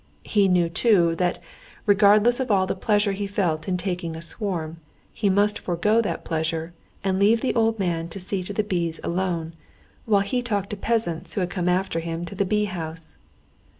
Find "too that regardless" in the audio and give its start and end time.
0.67-2.39